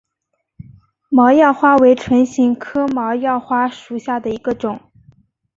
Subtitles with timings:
[1.09, 4.81] 毛药花为唇形科毛药花属下的一个种。